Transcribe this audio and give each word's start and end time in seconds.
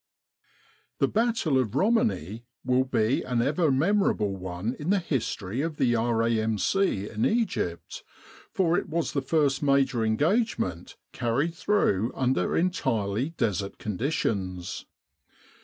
The 0.97 1.07
battle 1.07 1.59
of 1.59 1.75
Romani 1.75 2.47
will 2.65 2.85
be 2.85 3.21
an 3.21 3.39
ever 3.39 3.69
memorable 3.69 4.35
one 4.35 4.75
in 4.79 4.89
the 4.89 4.97
history 4.97 5.61
of 5.61 5.77
the 5.77 5.95
R.A.M.C. 5.95 7.07
in 7.07 7.23
Egypt, 7.23 8.03
for 8.51 8.79
it 8.79 8.89
was 8.89 9.11
the 9.13 9.21
first 9.21 9.61
major 9.61 10.03
engagement 10.03 10.97
carried 11.13 11.53
through 11.53 12.11
under 12.15 12.57
entirely 12.57 13.29
Desert 13.37 13.77
conditions. 13.77 14.87